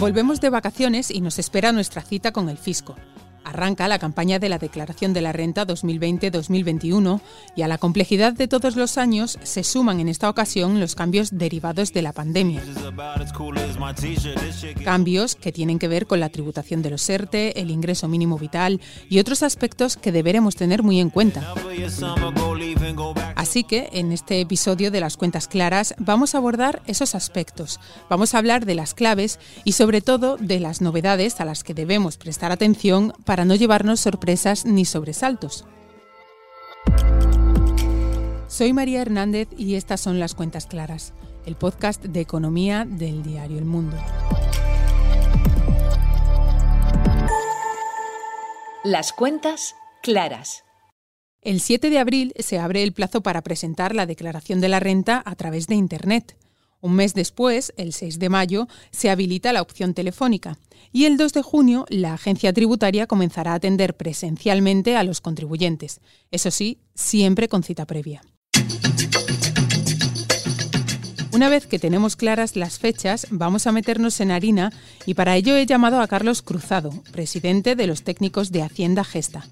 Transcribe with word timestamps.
Volvemos 0.00 0.40
de 0.40 0.48
vacaciones 0.48 1.10
y 1.10 1.20
nos 1.20 1.38
espera 1.38 1.72
nuestra 1.72 2.00
cita 2.00 2.32
con 2.32 2.48
el 2.48 2.56
fisco. 2.56 2.96
Arranca 3.44 3.86
la 3.86 3.98
campaña 3.98 4.38
de 4.38 4.48
la 4.48 4.56
Declaración 4.56 5.12
de 5.12 5.20
la 5.20 5.32
Renta 5.32 5.66
2020-2021 5.66 7.20
y 7.54 7.62
a 7.62 7.68
la 7.68 7.76
complejidad 7.76 8.32
de 8.32 8.48
todos 8.48 8.76
los 8.76 8.96
años 8.96 9.38
se 9.42 9.62
suman 9.62 10.00
en 10.00 10.08
esta 10.08 10.30
ocasión 10.30 10.80
los 10.80 10.94
cambios 10.94 11.36
derivados 11.36 11.92
de 11.92 12.00
la 12.00 12.14
pandemia. 12.14 12.62
Cambios 14.84 15.34
que 15.34 15.52
tienen 15.52 15.78
que 15.78 15.88
ver 15.88 16.06
con 16.06 16.20
la 16.20 16.30
tributación 16.30 16.80
de 16.80 16.90
los 16.90 17.08
ERTE, 17.10 17.60
el 17.60 17.70
ingreso 17.70 18.08
mínimo 18.08 18.38
vital 18.38 18.80
y 19.10 19.18
otros 19.18 19.42
aspectos 19.42 19.98
que 19.98 20.12
deberemos 20.12 20.56
tener 20.56 20.82
muy 20.82 20.98
en 20.98 21.10
cuenta. 21.10 21.54
Así 23.36 23.64
que 23.64 23.88
en 23.92 24.12
este 24.12 24.40
episodio 24.40 24.90
de 24.90 25.00
las 25.00 25.16
cuentas 25.16 25.48
claras 25.48 25.94
vamos 25.98 26.34
a 26.34 26.38
abordar 26.38 26.82
esos 26.86 27.14
aspectos. 27.14 27.80
Vamos 28.08 28.34
a 28.34 28.38
hablar 28.38 28.66
de 28.66 28.74
las 28.74 28.94
claves 28.94 29.38
y 29.64 29.72
sobre 29.72 30.00
todo 30.00 30.36
de 30.36 30.60
las 30.60 30.80
novedades 30.80 31.40
a 31.40 31.44
las 31.44 31.64
que 31.64 31.74
debemos 31.74 32.16
prestar 32.16 32.52
atención 32.52 33.12
para 33.24 33.44
no 33.44 33.54
llevarnos 33.54 34.00
sorpresas 34.00 34.66
ni 34.66 34.84
sobresaltos. 34.84 35.64
Soy 38.48 38.72
María 38.72 39.00
Hernández 39.00 39.48
y 39.56 39.76
estas 39.76 40.00
son 40.00 40.18
las 40.18 40.34
cuentas 40.34 40.66
claras, 40.66 41.14
el 41.46 41.56
podcast 41.56 42.04
de 42.04 42.20
economía 42.20 42.84
del 42.84 43.22
diario 43.22 43.58
El 43.58 43.64
Mundo. 43.64 43.96
Las 48.82 49.12
cuentas 49.12 49.76
claras. 50.02 50.64
El 51.42 51.60
7 51.60 51.88
de 51.88 51.98
abril 51.98 52.34
se 52.38 52.58
abre 52.58 52.82
el 52.82 52.92
plazo 52.92 53.22
para 53.22 53.40
presentar 53.40 53.94
la 53.94 54.04
declaración 54.04 54.60
de 54.60 54.68
la 54.68 54.78
renta 54.78 55.22
a 55.24 55.34
través 55.36 55.68
de 55.68 55.74
Internet. 55.74 56.36
Un 56.82 56.92
mes 56.92 57.14
después, 57.14 57.72
el 57.78 57.94
6 57.94 58.18
de 58.18 58.28
mayo, 58.28 58.68
se 58.90 59.08
habilita 59.08 59.54
la 59.54 59.62
opción 59.62 59.94
telefónica 59.94 60.58
y 60.92 61.06
el 61.06 61.16
2 61.16 61.32
de 61.32 61.42
junio 61.42 61.86
la 61.88 62.12
agencia 62.12 62.52
tributaria 62.52 63.06
comenzará 63.06 63.52
a 63.52 63.54
atender 63.54 63.96
presencialmente 63.96 64.96
a 64.96 65.02
los 65.02 65.22
contribuyentes, 65.22 66.00
eso 66.30 66.50
sí, 66.50 66.78
siempre 66.94 67.48
con 67.48 67.62
cita 67.62 67.86
previa. 67.86 68.22
Una 71.32 71.48
vez 71.48 71.66
que 71.66 71.78
tenemos 71.78 72.16
claras 72.16 72.54
las 72.54 72.78
fechas, 72.78 73.28
vamos 73.30 73.66
a 73.66 73.72
meternos 73.72 74.20
en 74.20 74.30
harina 74.30 74.72
y 75.06 75.14
para 75.14 75.36
ello 75.36 75.56
he 75.56 75.64
llamado 75.64 76.02
a 76.02 76.08
Carlos 76.08 76.42
Cruzado, 76.42 76.90
presidente 77.12 77.76
de 77.76 77.86
los 77.86 78.02
técnicos 78.02 78.52
de 78.52 78.62
Hacienda 78.62 79.04
Gesta. 79.04 79.46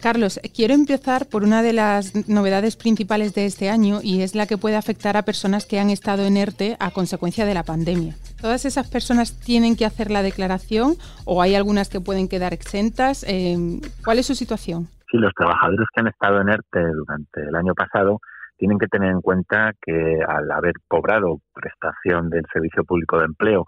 Carlos, 0.00 0.40
quiero 0.56 0.72
empezar 0.72 1.26
por 1.30 1.44
una 1.44 1.62
de 1.62 1.74
las 1.74 2.26
novedades 2.26 2.76
principales 2.76 3.34
de 3.34 3.44
este 3.44 3.68
año 3.68 3.98
y 4.02 4.22
es 4.22 4.34
la 4.34 4.46
que 4.46 4.56
puede 4.56 4.76
afectar 4.76 5.18
a 5.18 5.22
personas 5.22 5.66
que 5.66 5.78
han 5.78 5.90
estado 5.90 6.24
en 6.24 6.38
ERTE 6.38 6.76
a 6.80 6.90
consecuencia 6.90 7.44
de 7.44 7.52
la 7.52 7.64
pandemia. 7.64 8.14
¿Todas 8.40 8.64
esas 8.64 8.90
personas 8.90 9.38
tienen 9.38 9.76
que 9.76 9.84
hacer 9.84 10.10
la 10.10 10.22
declaración 10.22 10.94
o 11.26 11.42
hay 11.42 11.54
algunas 11.54 11.90
que 11.90 12.00
pueden 12.00 12.28
quedar 12.28 12.54
exentas? 12.54 13.26
Eh, 13.28 13.56
¿Cuál 14.02 14.18
es 14.18 14.26
su 14.26 14.34
situación? 14.34 14.88
Sí, 15.10 15.18
los 15.18 15.34
trabajadores 15.34 15.86
que 15.94 16.00
han 16.00 16.08
estado 16.08 16.40
en 16.40 16.48
ERTE 16.48 16.80
durante 16.80 17.42
el 17.42 17.54
año 17.54 17.74
pasado 17.74 18.20
tienen 18.56 18.78
que 18.78 18.86
tener 18.86 19.10
en 19.10 19.20
cuenta 19.20 19.72
que 19.82 20.20
al 20.26 20.50
haber 20.50 20.74
cobrado 20.88 21.40
prestación 21.52 22.30
del 22.30 22.44
Servicio 22.52 22.84
Público 22.84 23.18
de 23.18 23.26
Empleo 23.26 23.66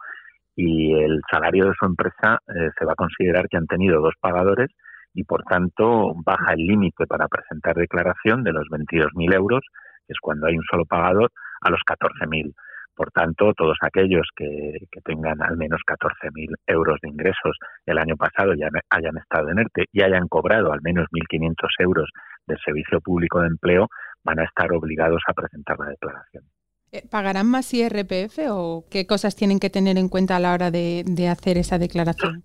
y 0.56 0.94
el 0.94 1.20
salario 1.30 1.66
de 1.66 1.72
su 1.78 1.84
empresa, 1.84 2.38
eh, 2.48 2.70
se 2.78 2.84
va 2.84 2.92
a 2.92 2.96
considerar 2.96 3.48
que 3.48 3.56
han 3.58 3.66
tenido 3.66 4.00
dos 4.00 4.14
pagadores 4.20 4.70
y 5.14 5.24
por 5.24 5.42
tanto 5.44 6.12
baja 6.24 6.54
el 6.54 6.66
límite 6.66 7.06
para 7.06 7.28
presentar 7.28 7.74
declaración 7.74 8.42
de 8.42 8.52
los 8.52 8.68
22.000 8.68 9.34
euros, 9.34 9.60
que 10.06 10.12
es 10.12 10.18
cuando 10.20 10.46
hay 10.46 10.56
un 10.56 10.64
solo 10.70 10.84
pagador, 10.84 11.30
a 11.60 11.70
los 11.70 11.80
14.000. 11.86 12.54
Por 12.94 13.10
tanto, 13.10 13.54
todos 13.54 13.78
aquellos 13.80 14.28
que, 14.36 14.74
tengan 15.04 15.42
al 15.42 15.56
menos 15.56 15.80
14.000 15.86 16.54
euros 16.66 16.98
de 17.00 17.08
ingresos 17.08 17.56
el 17.86 17.98
año 17.98 18.16
pasado 18.16 18.54
y 18.54 18.62
hayan 18.62 19.16
estado 19.16 19.48
en 19.48 19.60
ERTE 19.60 19.86
y 19.92 20.02
hayan 20.02 20.28
cobrado 20.28 20.72
al 20.72 20.80
menos 20.82 21.06
1.500 21.10 21.54
euros 21.78 22.10
del 22.46 22.58
Servicio 22.64 23.00
Público 23.00 23.40
de 23.40 23.48
Empleo, 23.48 23.88
van 24.24 24.40
a 24.40 24.44
estar 24.44 24.70
obligados 24.72 25.22
a 25.26 25.32
presentar 25.32 25.78
la 25.78 25.86
declaración. 25.86 26.44
Eh, 26.92 27.02
¿Pagarán 27.10 27.46
más 27.46 27.72
IRPF 27.72 28.38
o 28.50 28.84
qué 28.90 29.06
cosas 29.06 29.36
tienen 29.36 29.58
que 29.58 29.70
tener 29.70 29.96
en 29.96 30.10
cuenta 30.10 30.36
a 30.36 30.40
la 30.40 30.52
hora 30.52 30.70
de 30.70 31.28
hacer 31.28 31.56
esa 31.56 31.78
declaración? 31.78 32.44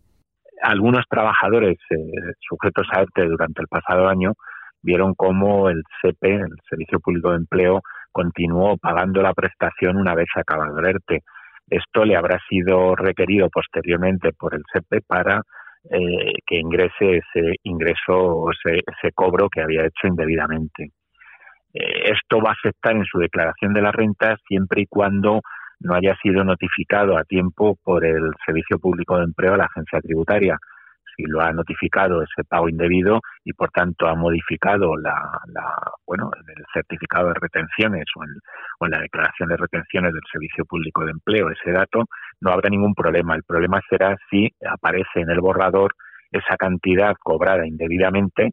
Algunos 0.62 1.06
trabajadores 1.09 1.78
eh, 1.90 1.97
sujetos 2.40 2.88
a 2.91 3.01
ERTE 3.01 3.25
durante 3.25 3.62
el 3.62 3.68
pasado 3.68 4.07
año 4.07 4.34
vieron 4.81 5.13
cómo 5.16 5.69
el 5.69 5.84
SEPE, 6.01 6.35
el 6.35 6.56
Servicio 6.69 7.00
Público 7.00 7.31
de 7.31 7.38
Empleo, 7.38 7.81
continuó 8.12 8.78
pagando 8.78 9.22
la 9.22 9.34
prestación 9.34 9.97
una 9.97 10.16
vez 10.16 10.28
acabado 10.35 10.79
el 10.79 10.85
ERTE. 10.85 11.22
Esto 11.69 12.06
le 12.06 12.16
habrá 12.16 12.40
sido 12.50 12.95
requerido 12.95 13.50
posteriormente 13.50 14.31
por 14.34 14.56
el 14.56 14.63
SEPE 14.72 15.01
para 15.06 15.41
eh, 15.90 16.34
que 16.45 16.57
ingrese 16.57 17.18
ese 17.18 17.56
ingreso 17.63 18.13
o 18.13 18.51
ese, 18.51 19.12
cobro 19.13 19.50
que 19.50 19.62
había 19.62 19.85
hecho 19.85 20.07
indebidamente. 20.07 20.91
Eh, 21.74 22.12
esto 22.12 22.41
va 22.41 22.50
a 22.50 22.53
afectar 22.53 22.95
en 22.95 23.06
su 23.06 23.19
declaración 23.19 23.74
de 23.74 23.81
la 23.81 23.91
renta 23.91 24.38
siempre 24.47 24.81
y 24.81 24.88
cuando 24.88 25.41
no 25.79 25.93
haya 25.93 26.15
sido 26.21 26.43
notificado 26.43 27.17
a 27.17 27.23
tiempo 27.23 27.77
por 27.83 28.05
el 28.05 28.31
Servicio 28.45 28.79
Público 28.79 29.17
de 29.17 29.25
Empleo 29.25 29.53
a 29.53 29.57
la 29.57 29.65
agencia 29.65 29.99
tributaria. 30.01 30.57
Si 31.15 31.23
lo 31.23 31.41
ha 31.41 31.51
notificado 31.51 32.21
ese 32.21 32.43
pago 32.47 32.69
indebido 32.69 33.21
y 33.43 33.53
por 33.53 33.71
tanto 33.71 34.07
ha 34.07 34.15
modificado 34.15 34.95
la, 34.97 35.15
bueno 36.05 36.29
el 36.35 36.63
certificado 36.71 37.29
de 37.29 37.33
retenciones 37.35 38.05
o 38.15 38.23
en, 38.85 38.91
la 38.91 38.99
declaración 38.99 39.49
de 39.49 39.57
retenciones 39.57 40.13
del 40.13 40.21
Servicio 40.31 40.65
Público 40.65 41.03
de 41.05 41.11
Empleo 41.11 41.49
ese 41.49 41.71
dato, 41.71 42.05
no 42.41 42.51
habrá 42.51 42.69
ningún 42.69 42.94
problema. 42.94 43.35
El 43.35 43.44
problema 43.44 43.81
será 43.89 44.15
si 44.29 44.47
aparece 44.67 45.21
en 45.21 45.31
el 45.31 45.41
borrador 45.41 45.94
esa 46.31 46.55
cantidad 46.57 47.15
cobrada 47.19 47.65
indebidamente 47.65 48.51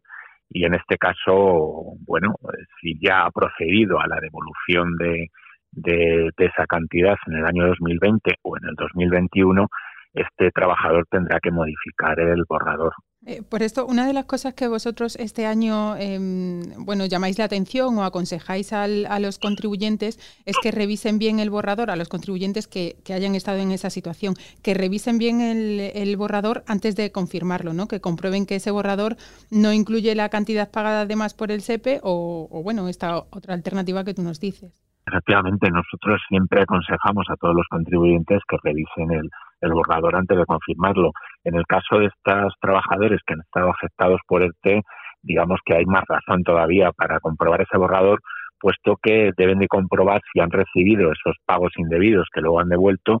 y 0.49 0.65
en 0.65 0.75
este 0.75 0.97
caso, 0.97 1.97
bueno, 2.05 2.35
si 2.79 2.97
ya 2.99 3.25
ha 3.25 3.31
procedido 3.31 3.99
a 3.99 4.07
la 4.07 4.19
devolución 4.19 4.95
de, 4.97 5.27
de, 5.75 6.31
esa 6.37 6.65
cantidad 6.67 7.15
en 7.27 7.33
el 7.35 7.45
año 7.45 7.67
2020 7.67 8.35
o 8.43 8.57
en 8.57 8.69
el 8.69 8.75
2021, 8.75 9.67
este 10.13 10.49
trabajador 10.51 11.05
tendrá 11.11 11.39
que 11.41 11.51
modificar 11.51 12.19
el 12.19 12.43
borrador. 12.47 12.93
Eh, 13.27 13.41
por 13.41 13.63
esto, 13.63 13.87
una 13.87 14.05
de 14.05 14.13
las 14.13 14.25
cosas 14.25 14.53
que 14.53 14.67
vosotros 14.67 15.15
este 15.15 15.47
año, 15.47 15.97
em, 15.97 16.61
bueno, 16.85 17.05
llamáis 17.07 17.39
la 17.39 17.45
atención 17.45 17.97
o 17.97 18.03
aconsejáis 18.03 18.71
a 18.71 18.87
los 19.19 19.39
contribuyentes 19.39 20.19
es 20.45 20.55
que 20.61 20.71
revisen 20.71 21.17
bien 21.17 21.39
el 21.39 21.49
borrador, 21.49 21.89
a 21.89 21.95
los 21.95 22.07
contribuyentes 22.07 22.67
que, 22.67 22.95
hayan 23.11 23.33
estado 23.33 23.57
en 23.57 23.71
esa 23.71 23.89
situación, 23.89 24.35
que 24.61 24.75
revisen 24.75 25.17
bien 25.17 25.41
el, 25.41 26.15
borrador 26.17 26.63
antes 26.67 26.95
de 26.95 27.11
confirmarlo, 27.11 27.73
¿no? 27.73 27.87
Que 27.87 27.99
comprueben 27.99 28.45
que 28.45 28.55
ese 28.55 28.71
borrador 28.71 29.17
no 29.49 29.73
incluye 29.73 30.13
la 30.15 30.29
cantidad 30.29 30.69
pagada 30.69 31.01
además 31.01 31.33
por 31.33 31.51
el 31.51 31.61
SEPE 31.61 31.99
o, 32.03 32.47
o 32.51 32.63
bueno, 32.63 32.87
esta 32.89 33.17
otra 33.17 33.55
alternativa 33.55 34.03
que 34.03 34.13
tú 34.13 34.21
nos 34.21 34.39
dices. 34.39 34.85
Efectivamente, 35.07 35.69
nosotros 35.69 36.19
siempre 36.27 36.63
aconsejamos 36.63 37.27
a 37.29 37.35
todos 37.35 37.55
los 37.55 37.67
contribuyentes 37.69 38.41
que 38.47 38.57
revisen 38.63 39.11
el, 39.11 39.29
borrador 39.71 40.15
antes 40.15 40.37
de 40.37 40.45
confirmarlo. 40.45 41.11
En 41.43 41.55
el 41.55 41.65
caso 41.65 41.99
de 41.99 42.07
estos 42.07 42.53
trabajadores 42.59 43.21
que 43.25 43.33
han 43.33 43.41
estado 43.41 43.69
afectados 43.69 44.19
por 44.27 44.41
el 44.41 44.51
T, 44.61 44.81
digamos 45.21 45.59
que 45.65 45.75
hay 45.75 45.85
más 45.85 46.03
razón 46.07 46.43
todavía 46.43 46.91
para 46.91 47.19
comprobar 47.19 47.61
ese 47.61 47.77
borrador, 47.77 48.19
puesto 48.59 48.97
que 49.01 49.31
deben 49.37 49.59
de 49.59 49.67
comprobar 49.67 50.21
si 50.31 50.39
han 50.39 50.51
recibido 50.51 51.11
esos 51.11 51.35
pagos 51.45 51.73
indebidos 51.77 52.27
que 52.33 52.41
luego 52.41 52.59
han 52.59 52.69
devuelto, 52.69 53.19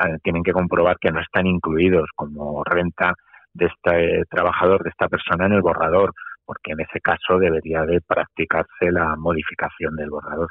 eh, 0.00 0.18
tienen 0.22 0.42
que 0.42 0.52
comprobar 0.52 0.96
que 1.00 1.12
no 1.12 1.20
están 1.20 1.46
incluidos 1.46 2.08
como 2.14 2.62
renta 2.64 3.14
de 3.54 3.66
este 3.66 4.24
trabajador, 4.30 4.82
de 4.82 4.90
esta 4.90 5.08
persona 5.08 5.46
en 5.46 5.52
el 5.52 5.62
borrador, 5.62 6.12
porque 6.44 6.72
en 6.72 6.80
ese 6.80 7.00
caso 7.00 7.38
debería 7.38 7.82
de 7.82 8.00
practicarse 8.00 8.90
la 8.90 9.16
modificación 9.16 9.96
del 9.96 10.10
borrador. 10.10 10.48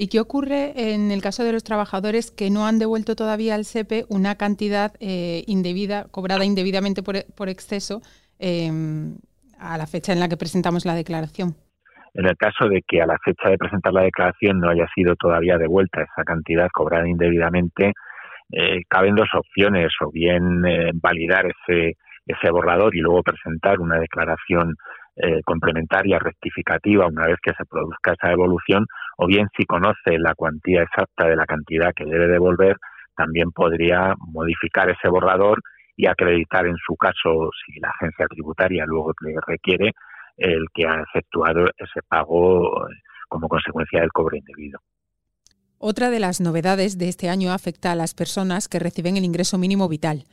¿Y 0.00 0.06
qué 0.06 0.20
ocurre 0.20 0.94
en 0.94 1.10
el 1.10 1.20
caso 1.20 1.42
de 1.42 1.52
los 1.52 1.64
trabajadores 1.64 2.30
que 2.30 2.50
no 2.50 2.68
han 2.68 2.78
devuelto 2.78 3.16
todavía 3.16 3.56
al 3.56 3.64
SEPE 3.64 4.04
una 4.08 4.36
cantidad 4.36 4.92
eh, 5.00 5.42
indebida, 5.48 6.06
cobrada 6.12 6.44
indebidamente 6.44 7.02
por, 7.02 7.48
exceso 7.48 8.00
em, 8.38 9.16
a 9.58 9.76
la 9.76 9.88
fecha 9.88 10.12
en 10.12 10.20
la 10.20 10.28
que 10.28 10.36
presentamos 10.36 10.86
la 10.86 10.94
declaración? 10.94 11.56
En 12.14 12.26
el 12.26 12.36
caso 12.36 12.68
de 12.68 12.82
que 12.86 13.02
a 13.02 13.06
la 13.06 13.18
fecha 13.24 13.50
de 13.50 13.58
presentar 13.58 13.92
la 13.92 14.02
declaración 14.02 14.60
no 14.60 14.70
haya 14.70 14.86
sido 14.94 15.16
todavía 15.16 15.58
devuelta 15.58 16.02
esa 16.02 16.22
cantidad 16.22 16.68
cobrada 16.72 17.08
indebidamente, 17.08 17.92
eh, 18.52 18.82
caben 18.88 19.16
dos 19.16 19.30
opciones, 19.34 19.88
o 20.00 20.12
bien 20.12 20.64
eh, 20.64 20.92
validar 20.94 21.44
ese, 21.46 21.96
ese 22.24 22.50
borrador 22.52 22.94
y 22.94 23.00
luego 23.00 23.24
presentar 23.24 23.80
una 23.80 23.98
declaración 23.98 24.76
complementaria 25.44 26.20
rectificativa 26.20 27.08
una 27.08 27.26
vez 27.26 27.38
que 27.42 27.52
se 27.54 27.64
produzca 27.64 28.12
esa 28.12 28.30
evolución, 28.30 28.86
o 29.20 29.26
bien 29.26 29.48
si 29.56 29.64
conoce 29.66 30.18
la 30.18 30.34
cuantía 30.34 30.82
exacta 30.82 31.28
de 31.28 31.34
la 31.34 31.44
cantidad 31.44 31.92
que 31.94 32.04
debe 32.04 32.28
devolver, 32.28 32.76
también 33.16 33.50
podría 33.50 34.14
modificar 34.18 34.88
ese 34.88 35.08
borrador 35.08 35.60
y 35.96 36.06
acreditar 36.06 36.66
en 36.66 36.76
su 36.76 36.94
caso, 36.94 37.50
si 37.66 37.80
la 37.80 37.90
agencia 37.90 38.26
tributaria 38.28 38.84
luego 38.86 39.12
le 39.20 39.34
requiere, 39.44 39.92
el 40.36 40.66
que 40.72 40.86
ha 40.86 41.02
efectuado 41.02 41.66
ese 41.76 42.00
pago 42.08 42.88
eh, 42.88 42.94
como 43.28 43.48
consecuencia 43.48 44.00
del 44.00 44.12
cobro 44.12 44.36
indebido. 44.36 44.78
Otra 45.78 46.10
de 46.10 46.20
las 46.20 46.40
novedades 46.40 46.96
de 46.96 47.08
este 47.08 47.28
año 47.28 47.52
afecta 47.52 47.90
a 47.90 47.96
las 47.96 48.14
personas 48.14 48.68
que 48.68 48.78
reciben 48.78 49.16
el 49.16 49.24
ingreso 49.24 49.58
mínimo 49.58 49.88
vital. 49.88 50.24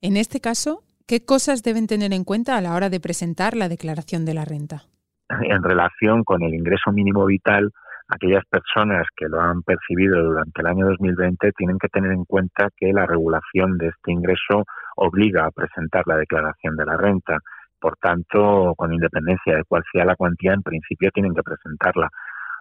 En 0.00 0.16
este 0.16 0.40
caso, 0.40 0.82
¿qué 1.06 1.24
cosas 1.24 1.62
deben 1.62 1.86
tener 1.86 2.12
en 2.12 2.24
cuenta 2.24 2.56
a 2.56 2.60
la 2.60 2.74
hora 2.74 2.90
de 2.90 2.98
presentar 2.98 3.56
la 3.56 3.68
declaración 3.68 4.24
de 4.24 4.34
la 4.34 4.44
renta? 4.44 4.82
En 5.28 5.62
relación 5.62 6.24
con 6.24 6.42
el 6.42 6.54
ingreso 6.54 6.90
mínimo 6.90 7.24
vital, 7.24 7.70
aquellas 8.08 8.44
personas 8.46 9.06
que 9.16 9.28
lo 9.28 9.40
han 9.40 9.62
percibido 9.62 10.22
durante 10.22 10.60
el 10.60 10.66
año 10.66 10.86
2020 10.88 11.52
tienen 11.52 11.78
que 11.78 11.88
tener 11.88 12.12
en 12.12 12.24
cuenta 12.24 12.68
que 12.76 12.92
la 12.92 13.06
regulación 13.06 13.78
de 13.78 13.88
este 13.88 14.12
ingreso 14.12 14.64
obliga 14.96 15.46
a 15.46 15.50
presentar 15.50 16.02
la 16.06 16.16
declaración 16.16 16.76
de 16.76 16.86
la 16.86 16.96
renta. 16.96 17.38
Por 17.80 17.96
tanto, 17.96 18.74
con 18.76 18.92
independencia 18.92 19.56
de 19.56 19.64
cuál 19.64 19.82
sea 19.92 20.04
la 20.04 20.16
cuantía, 20.16 20.52
en 20.52 20.62
principio 20.62 21.10
tienen 21.12 21.34
que 21.34 21.42
presentarla. 21.42 22.08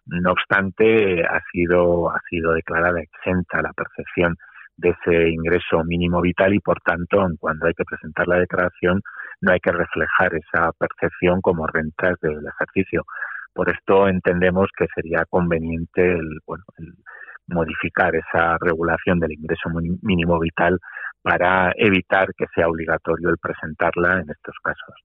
No 0.08 0.32
obstante, 0.32 1.24
ha 1.24 1.40
sido, 1.52 2.10
ha 2.10 2.20
sido 2.30 2.54
declarada 2.54 3.00
exenta 3.02 3.62
la 3.62 3.72
percepción 3.74 4.36
de 4.78 4.90
ese 4.90 5.30
ingreso 5.30 5.84
mínimo 5.84 6.22
vital 6.22 6.54
y, 6.54 6.60
por 6.60 6.80
tanto, 6.82 7.28
cuando 7.40 7.68
hay 7.68 7.74
que 7.74 7.84
presentar 7.84 8.28
la 8.28 8.38
declaración, 8.38 9.02
no 9.42 9.52
hay 9.52 9.60
que 9.60 9.72
reflejar 9.72 10.34
esa 10.34 10.72
percepción 10.74 11.42
como 11.42 11.68
rentas 11.68 12.16
del 12.22 12.46
ejercicio. 12.48 13.04
Por 13.54 13.70
esto 13.70 14.08
entendemos 14.08 14.70
que 14.78 14.86
sería 14.96 15.26
conveniente 15.30 16.14
el, 16.14 16.40
bueno, 16.46 16.64
modificar 17.48 18.14
esa 18.16 18.58
regulación 18.60 19.20
del 19.20 19.34
ingreso 19.34 19.70
mínimo 20.02 20.40
vital 20.40 20.80
para 21.22 21.72
evitar 21.76 22.34
que 22.36 22.46
sea 22.56 22.68
obligatorio 22.68 23.30
el 23.30 23.38
presentarla 23.38 24.22
en 24.22 24.30
estos 24.30 24.56
casos. 24.64 24.96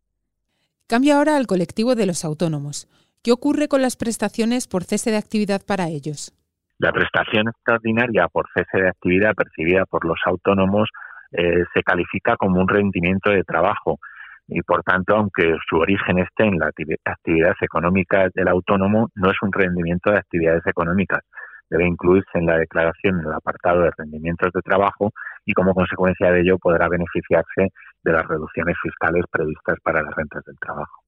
Cambia 0.87 1.19
ahora 1.19 1.37
al 1.37 1.47
colectivo 1.47 1.95
de 1.95 2.07
los 2.07 2.25
autónomos. 2.25 2.89
¿Qué 3.23 3.33
ocurre 3.33 3.67
con 3.69 3.83
las 3.83 3.97
prestaciones 3.97 4.69
por 4.69 4.85
cese 4.85 5.11
de 5.11 5.17
actividad 5.17 5.63
para 5.67 5.89
ellos? 5.89 6.33
La 6.79 6.93
prestación 6.93 7.49
extraordinaria 7.49 8.29
por 8.29 8.47
cese 8.55 8.83
de 8.83 8.89
actividad 8.89 9.35
percibida 9.35 9.85
por 9.87 10.05
los 10.05 10.19
autónomos 10.27 10.89
eh, 11.33 11.65
se 11.75 11.83
califica 11.83 12.37
como 12.37 12.61
un 12.61 12.69
rendimiento 12.69 13.31
de 13.33 13.43
trabajo 13.43 13.99
y 14.49 14.63
por 14.63 14.83
tanto, 14.83 15.17
aunque 15.17 15.57
su 15.69 15.77
origen 15.77 16.19
esté 16.19 16.45
en 16.45 16.59
la 16.59 16.69
actividad 16.69 17.55
económica 17.61 18.29
del 18.35 18.49
autónomo, 18.49 19.09
no 19.15 19.31
es 19.31 19.37
un 19.43 19.53
rendimiento 19.53 20.11
de 20.11 20.19
actividades 20.19 20.67
económicas. 20.67 21.21
Debe 21.69 21.87
incluirse 21.87 22.31
en 22.35 22.47
la 22.47 22.59
declaración 22.59 23.21
en 23.21 23.27
el 23.27 23.33
apartado 23.33 23.83
de 23.83 23.91
rendimientos 23.97 24.53
de 24.53 24.63
trabajo 24.63 25.11
y 25.45 25.53
como 25.53 25.75
consecuencia 25.75 26.31
de 26.31 26.43
ello 26.43 26.59
podrá 26.59 26.89
beneficiarse 26.89 27.73
de 28.05 28.13
las 28.13 28.27
reducciones 28.27 28.77
fiscales 28.81 29.25
previstas 29.31 29.79
para 29.83 30.03
las 30.03 30.15
rentas 30.15 30.45
del 30.45 30.57
trabajo. 30.61 31.03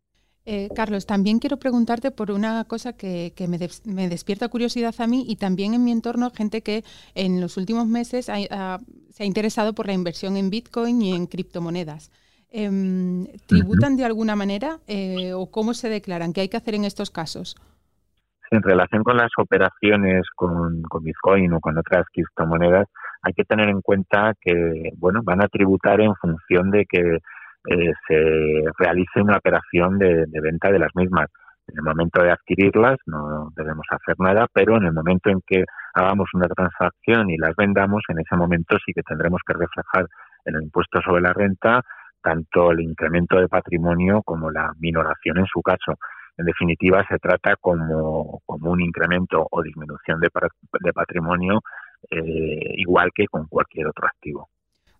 Eh, 0.44 0.68
Carlos, 0.74 1.06
también 1.06 1.38
quiero 1.38 1.58
preguntarte 1.58 2.10
por 2.10 2.30
una 2.30 2.64
cosa 2.64 2.94
que, 2.94 3.32
me, 3.46 4.08
despierta 4.08 4.48
curiosidad 4.48 4.94
a 4.98 5.06
mí 5.06 5.26
y 5.28 5.36
también 5.36 5.74
en 5.74 5.84
mi 5.84 5.92
entorno 5.92 6.30
gente 6.30 6.62
que 6.62 6.84
en 7.14 7.40
los 7.40 7.56
últimos 7.56 7.86
meses 7.86 8.26
se 8.26 8.48
ha 8.50 8.78
interesado 9.24 9.74
por 9.74 9.86
la 9.86 9.92
inversión 9.92 10.36
en 10.36 10.48
Bitcoin 10.48 11.02
y 11.02 11.14
en 11.14 11.26
criptomonedas. 11.26 12.10
Em, 12.50 13.26
¿Tributan 13.46 13.96
de 13.96 14.06
alguna 14.06 14.34
manera 14.34 14.78
eh, 14.86 15.34
o 15.34 15.50
cómo 15.50 15.74
se 15.74 15.90
declaran? 15.90 16.32
¿Qué 16.32 16.40
hay 16.40 16.48
que 16.48 16.56
hacer 16.56 16.74
en 16.74 16.84
estos 16.84 17.10
casos? 17.10 17.56
En 18.50 18.62
relación 18.62 19.04
con 19.04 19.18
las 19.18 19.30
operaciones 19.36 20.22
con, 20.34 20.82
Bitcoin 21.02 21.52
o 21.52 21.60
con 21.60 21.76
otras 21.76 22.06
criptomonedas, 22.10 22.86
hay 23.20 23.34
que 23.34 23.44
tener 23.44 23.68
en 23.68 23.82
cuenta 23.82 24.32
que 24.40 24.90
bueno 24.96 25.20
van 25.22 25.42
a 25.42 25.48
tributar 25.48 26.00
en 26.00 26.14
función 26.14 26.70
de 26.70 26.86
que 26.86 27.18
eh, 27.70 27.92
se 28.06 28.62
realice 28.78 29.20
una 29.20 29.36
operación 29.36 29.98
de, 29.98 30.24
venta 30.40 30.70
de 30.70 30.78
las 30.78 30.94
mismas. 30.94 31.26
En 31.66 31.76
el 31.76 31.84
momento 31.84 32.22
de 32.22 32.30
adquirirlas 32.30 32.96
no 33.04 33.50
debemos 33.54 33.84
hacer 33.90 34.14
nada, 34.20 34.46
pero 34.50 34.78
en 34.78 34.84
el 34.84 34.92
momento 34.94 35.28
en 35.28 35.42
que 35.46 35.64
hagamos 35.92 36.30
una 36.32 36.48
transacción 36.48 37.28
y 37.28 37.36
las 37.36 37.54
vendamos, 37.56 38.02
en 38.08 38.20
ese 38.20 38.36
momento 38.36 38.78
sí 38.86 38.94
que 38.94 39.02
tendremos 39.02 39.42
que 39.46 39.52
reflejar 39.52 40.06
en 40.46 40.56
el 40.56 40.62
impuesto 40.62 41.02
sobre 41.02 41.20
la 41.20 41.34
renta 41.34 41.82
tanto 42.22 42.72
el 42.72 42.80
incremento 42.80 43.38
de 43.38 43.48
patrimonio 43.48 44.22
como 44.22 44.50
la 44.50 44.72
minoración 44.78 45.38
en 45.38 45.46
su 45.46 45.60
caso. 45.62 45.98
En 46.36 46.46
definitiva, 46.46 47.04
se 47.08 47.18
trata 47.18 47.56
como, 47.60 48.40
como 48.46 48.70
un 48.70 48.80
incremento 48.80 49.46
o 49.50 49.62
disminución 49.62 50.20
de, 50.20 50.28
de 50.80 50.92
patrimonio 50.92 51.60
eh, 52.10 52.74
igual 52.76 53.10
que 53.14 53.26
con 53.26 53.46
cualquier 53.48 53.88
otro 53.88 54.06
activo. 54.06 54.48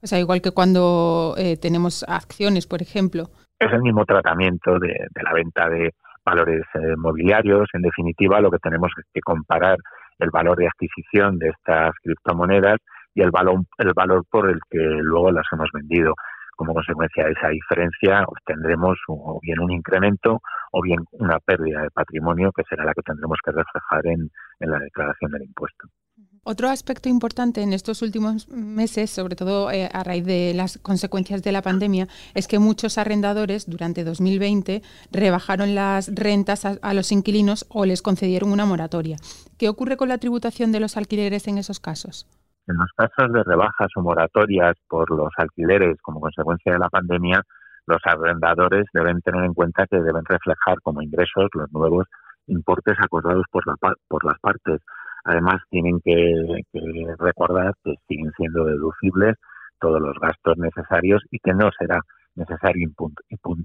O 0.03 0.07
sea, 0.07 0.19
igual 0.19 0.41
que 0.41 0.53
cuando 0.53 1.35
eh, 1.39 1.57
tenemos 1.57 2.05
acciones, 2.09 2.67
por 2.67 2.83
ejemplo. 2.83 3.25
Es 3.59 3.73
el 3.73 3.83
mismo 3.83 4.05
tratamiento 4.05 4.79
de, 4.79 4.89
de 4.89 5.23
la 5.23 5.33
venta 5.33 5.69
de 5.69 5.93
valores 6.25 6.63
eh, 6.75 6.97
mobiliarios. 6.97 7.69
En 7.73 7.83
definitiva, 7.83 8.41
lo 8.41 8.51
que 8.51 8.59
tenemos 8.59 8.91
es 8.99 9.05
que 9.13 9.21
comparar 9.21 9.79
el 10.19 10.31
valor 10.31 10.57
de 10.57 10.67
adquisición 10.67 11.39
de 11.39 11.49
estas 11.49 11.93
criptomonedas 12.03 12.79
y 13.15 13.23
el 13.23 13.31
valor, 13.31 13.63
el 13.79 13.93
valor 13.95 14.25
por 14.31 14.49
el 14.51 14.59
que 14.71 14.79
luego 14.79 15.31
las 15.33 15.47
hemos 15.53 15.69
vendido 15.73 16.15
como 16.59 16.75
consecuencia 16.75 17.25
de 17.25 17.33
esa 17.33 17.49
diferencia 17.49 18.25
obtendremos 18.27 18.99
o 19.07 19.39
bien 19.41 19.61
un 19.61 19.71
incremento 19.71 20.43
o 20.73 20.83
bien 20.83 20.99
una 21.13 21.39
pérdida 21.39 21.83
de 21.83 21.91
patrimonio 21.91 22.51
que 22.51 22.65
será 22.69 22.85
la 22.85 22.93
que 22.95 23.03
tendremos 23.03 23.39
que 23.45 23.53
reflejar 23.53 24.07
en, 24.07 24.29
la 24.59 24.81
declaración 24.81 25.31
del 25.31 25.45
impuesto. 25.45 25.87
Otro 26.43 26.69
aspecto 26.69 27.09
importante 27.09 27.63
en 27.63 27.73
estos 27.73 28.03
últimos 28.03 28.49
meses, 28.49 29.11
sobre 29.11 29.37
todo 29.37 29.71
eh, 29.71 29.89
a 29.93 30.03
raíz 30.03 30.25
de 30.25 30.53
las 30.53 30.79
consecuencias 30.79 31.43
de 31.45 31.53
la 31.53 31.63
pandemia, 31.63 32.09
es 32.35 32.49
que 32.49 32.59
muchos 32.59 32.99
arrendadores 32.99 33.71
durante 33.71 34.03
2020 34.03 34.83
rebajaron 35.13 35.77
las 35.77 36.13
rentas 36.13 36.65
a, 36.65 36.95
los 36.95 37.13
inquilinos 37.13 37.67
o 37.69 37.85
les 37.85 38.03
concedieron 38.03 38.51
una 38.51 38.67
moratoria. 38.67 39.19
¿Qué 39.59 39.69
ocurre 39.69 39.97
con 39.97 40.09
la 40.09 40.19
tributación 40.19 40.73
de 40.73 40.81
los 40.81 40.97
alquileres 40.97 41.47
en 41.47 41.59
esos 41.59 41.79
casos? 41.79 42.27
En 42.69 42.77
los 42.77 42.91
casos 42.95 43.33
de 43.33 43.43
rebajas 43.45 43.89
o 43.97 44.03
moratorias 44.03 44.77
por 44.89 45.11
los 45.11 45.31
alquileres 45.39 45.97
como 46.03 46.21
consecuencia 46.21 46.73
de 46.75 46.79
la 46.79 46.91
pandemia, 46.91 47.43
los 47.87 48.01
arrendadores 48.05 48.85
deben 48.93 49.23
tener 49.23 49.43
en 49.45 49.55
cuenta 49.55 49.87
que 49.87 49.97
deben 49.97 50.25
reflejar 50.27 50.79
como 50.83 51.01
ingresos 51.01 51.49
los 51.55 51.73
nuevos 51.73 52.07
importes 52.47 52.97
acordados 53.01 53.47
por, 53.51 53.65
por 54.07 54.25
las 54.25 54.39
partes. 54.41 54.83
Además, 55.25 55.63
tienen 55.71 55.99
que, 56.05 56.63
recordar 57.19 57.73
que 57.83 57.95
siguen 58.07 58.31
siendo 58.37 58.65
deducibles 58.65 59.37
todos 59.81 60.01
los 60.01 60.19
gastos 60.21 60.59
necesarios 60.59 61.23
y 61.31 61.39
que 61.39 61.55
no 61.55 61.71
será 61.79 62.01
necesario 62.35 62.91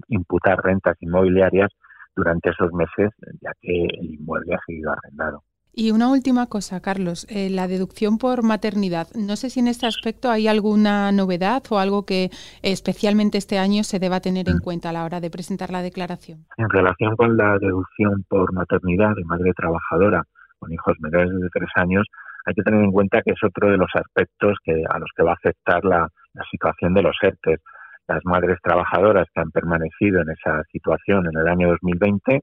imputar 0.08 0.64
rentas 0.64 0.96
inmobiliarias 1.00 1.70
durante 2.16 2.50
esos 2.50 2.72
meses, 2.72 3.10
ya 3.42 3.52
que 3.60 3.84
el 3.84 4.14
inmueble 4.14 4.54
ha 4.54 4.60
seguido 4.66 4.92
arrendado. 4.92 5.42
Y 5.76 5.90
una 5.90 6.08
última 6.08 6.46
cosa, 6.46 6.80
Carlos, 6.80 7.26
eh, 7.28 7.50
la 7.50 7.66
deducción 7.66 8.18
por 8.18 8.44
maternidad. 8.44 9.08
No 9.16 9.34
sé 9.34 9.50
si 9.50 9.58
en 9.58 9.66
este 9.66 9.86
aspecto 9.86 10.30
hay 10.30 10.46
alguna 10.46 11.10
novedad 11.10 11.62
o 11.68 11.78
algo 11.78 12.06
que 12.06 12.30
especialmente 12.62 13.38
este 13.38 13.58
año 13.58 13.82
se 13.82 13.98
deba 13.98 14.20
tener 14.20 14.48
en 14.48 14.60
cuenta 14.60 14.90
a 14.90 14.92
la 14.92 15.04
hora 15.04 15.18
de 15.20 15.30
presentar 15.30 15.70
la 15.70 15.82
declaración. 15.82 16.46
En 16.58 16.70
relación 16.70 17.16
con 17.16 17.36
la 17.36 17.58
deducción 17.58 18.24
por 18.28 18.52
maternidad 18.52 19.16
de 19.16 19.24
madre 19.24 19.52
trabajadora 19.52 20.22
con 20.60 20.72
hijos 20.72 20.94
menores 21.00 21.30
de 21.30 21.48
tres 21.52 21.70
años, 21.74 22.06
hay 22.46 22.54
que 22.54 22.62
tener 22.62 22.84
en 22.84 22.92
cuenta 22.92 23.20
que 23.22 23.32
es 23.32 23.42
otro 23.42 23.68
de 23.68 23.76
los 23.76 23.90
aspectos 23.94 24.58
que, 24.62 24.84
a 24.88 24.98
los 25.00 25.10
que 25.16 25.24
va 25.24 25.32
a 25.32 25.34
afectar 25.34 25.84
la, 25.84 26.08
la 26.34 26.44
situación 26.50 26.94
de 26.94 27.02
los 27.02 27.16
ERTES. 27.20 27.60
Las 28.06 28.20
madres 28.24 28.58
trabajadoras 28.62 29.26
que 29.34 29.40
han 29.40 29.50
permanecido 29.50 30.20
en 30.20 30.30
esa 30.30 30.62
situación 30.70 31.26
en 31.26 31.40
el 31.40 31.48
año 31.48 31.70
2020 31.70 32.42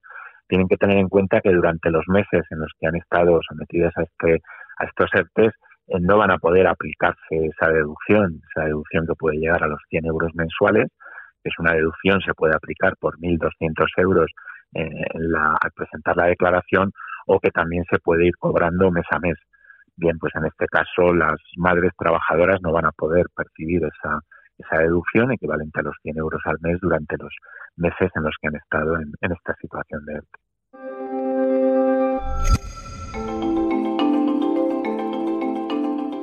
tienen 0.51 0.67
que 0.67 0.75
tener 0.75 0.98
en 0.98 1.08
cuenta 1.08 1.39
que 1.39 1.50
durante 1.50 1.89
los 1.89 2.03
meses 2.10 2.43
en 2.50 2.60
los 2.60 2.70
que 2.77 2.86
han 2.86 2.98
estado 2.98 3.39
sometidas 3.48 3.93
a, 3.96 4.03
este, 4.03 4.41
a 4.79 4.84
estos 4.84 5.10
ERTES 5.13 5.53
eh, 5.88 5.98
no 6.01 6.17
van 6.17 6.29
a 6.29 6.39
poder 6.39 6.67
aplicarse 6.67 7.17
esa 7.31 7.72
deducción, 7.72 8.41
esa 8.50 8.65
deducción 8.65 9.08
que 9.08 9.15
puede 9.15 9.38
llegar 9.38 9.63
a 9.63 9.67
los 9.67 9.79
100 9.89 10.08
euros 10.08 10.36
mensuales, 10.36 10.88
que 11.41 11.50
es 11.50 11.55
una 11.58 11.72
deducción, 11.72 12.20
se 12.20 12.34
puede 12.34 12.53
aplicar 12.53 12.98
por 13.00 13.17
1.200 13.17 13.86
euros 13.96 14.29
eh, 14.75 14.89
al 15.13 15.72
presentar 15.74 16.17
la 16.17 16.25
declaración 16.25 16.91
o 17.27 17.39
que 17.39 17.51
también 17.51 17.86
se 17.89 18.00
puede 18.00 18.25
ir 18.25 18.36
cobrando 18.38 18.91
mes 18.91 19.05
a 19.10 19.20
mes. 19.20 19.38
Bien, 19.96 20.20
pues 20.20 20.34
en 20.36 20.48
este 20.48 20.65
caso 20.67 21.13
las 21.13 21.39
madres 21.55 21.93
trabajadoras 21.98 22.60
no 22.62 22.74
van 22.74 22.88
a 22.88 22.91
poder 22.91 23.27
percibir 23.34 23.84
esa, 23.86 24.20
esa 24.62 24.82
deducción 24.82 25.32
equivalente 25.32 25.80
a 25.80 25.84
los 25.84 25.96
100 26.01 26.18
euros 26.18 26.41
al 26.46 26.58
mes 26.62 26.80
durante 26.82 27.15
los 27.18 27.34
meses 27.75 28.10
en 28.15 28.24
los 28.24 28.36
que 28.41 28.48
han 28.48 28.56
estado 28.56 28.96
en, 28.98 29.13
esta 29.22 29.56
situación 29.62 30.06
de 30.06 30.13
ERTE. 30.13 30.38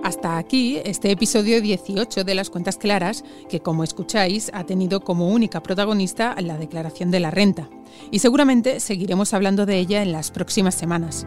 Hasta 0.04 0.38
aquí 0.38 0.80
este 0.84 1.10
episodio 1.10 1.60
18 1.60 2.24
de 2.24 2.34
las 2.34 2.48
cuentas 2.48 2.78
claras, 2.78 3.24
que 3.50 3.60
como 3.60 3.84
escucháis 3.84 4.50
ha 4.54 4.64
tenido 4.64 5.00
como 5.00 5.28
única 5.28 5.62
protagonista 5.62 6.34
la 6.40 6.56
declaración 6.56 7.10
de 7.10 7.20
la 7.20 7.30
renta. 7.30 7.68
Y 8.10 8.20
seguramente 8.20 8.80
seguiremos 8.80 9.34
hablando 9.34 9.66
de 9.66 9.76
ella 9.76 10.02
en 10.02 10.12
las 10.12 10.30
próximas 10.30 10.74
semanas. 10.74 11.26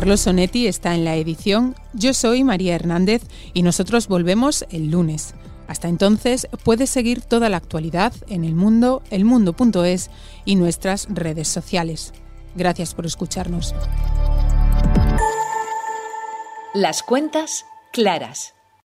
Carlos 0.00 0.22
Sonetti 0.22 0.66
está 0.66 0.94
en 0.94 1.04
la 1.04 1.16
edición. 1.16 1.76
Yo 1.92 2.14
soy 2.14 2.42
María 2.42 2.74
Hernández 2.74 3.20
y 3.52 3.62
nosotros 3.62 4.08
volvemos 4.08 4.64
el 4.70 4.90
lunes. 4.90 5.34
Hasta 5.68 5.88
entonces 5.88 6.48
puedes 6.64 6.88
seguir 6.88 7.20
toda 7.20 7.50
la 7.50 7.58
actualidad 7.58 8.14
en 8.28 8.44
el 8.44 8.54
mundo, 8.54 9.02
elmundo.es 9.10 10.10
y 10.46 10.56
nuestras 10.56 11.06
redes 11.10 11.48
sociales. 11.48 12.14
Gracias 12.56 12.94
por 12.94 13.04
escucharnos. 13.04 13.74
Las 16.72 17.02
cuentas 17.02 17.66
claras. 17.92 18.54